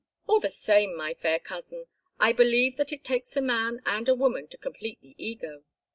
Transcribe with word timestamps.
All 0.25 0.39
the 0.39 0.49
same, 0.49 0.97
my 0.97 1.13
fair 1.13 1.37
cousin, 1.39 1.85
I 2.19 2.31
believe 2.33 2.77
that 2.77 2.91
it 2.91 3.03
takes 3.03 3.35
a 3.35 3.39
man 3.41 3.83
and 3.85 4.09
a 4.09 4.15
woman 4.15 4.47
to 4.47 4.57
complete 4.57 4.99
the 4.99 5.13
ego. 5.19 5.63